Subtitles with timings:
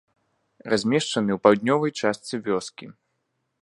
[0.73, 2.85] Размешчаны ў паўднёвай частцы вёскі.